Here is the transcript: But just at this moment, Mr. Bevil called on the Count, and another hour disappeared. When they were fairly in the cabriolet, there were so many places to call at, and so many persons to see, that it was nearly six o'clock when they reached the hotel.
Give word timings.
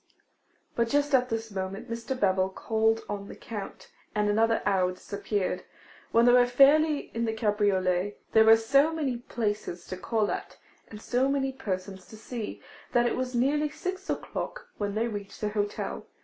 But 0.75 0.89
just 0.89 1.13
at 1.13 1.29
this 1.29 1.51
moment, 1.51 1.87
Mr. 1.87 2.19
Bevil 2.19 2.49
called 2.49 3.01
on 3.07 3.27
the 3.27 3.35
Count, 3.35 3.91
and 4.15 4.27
another 4.31 4.63
hour 4.65 4.93
disappeared. 4.93 5.63
When 6.11 6.25
they 6.25 6.31
were 6.31 6.47
fairly 6.47 7.11
in 7.13 7.25
the 7.25 7.33
cabriolet, 7.33 8.17
there 8.31 8.45
were 8.45 8.57
so 8.57 8.91
many 8.91 9.17
places 9.17 9.85
to 9.85 9.97
call 9.97 10.31
at, 10.31 10.57
and 10.89 10.99
so 10.99 11.29
many 11.29 11.51
persons 11.53 12.07
to 12.07 12.17
see, 12.17 12.63
that 12.93 13.05
it 13.05 13.15
was 13.15 13.35
nearly 13.35 13.69
six 13.69 14.09
o'clock 14.09 14.69
when 14.79 14.95
they 14.95 15.07
reached 15.07 15.39
the 15.39 15.49
hotel. 15.49 16.07